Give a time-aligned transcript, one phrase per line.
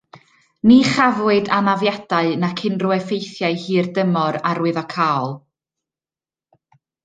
[0.69, 5.31] Ni chafwyd anafiadau nac unrhyw effeithiau hirdymor arwyddocaol